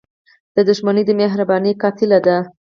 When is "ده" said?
2.25-2.37